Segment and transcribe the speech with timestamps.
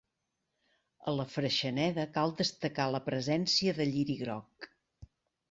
[1.11, 4.71] A la freixeneda cal destacar la presència de lliri groc.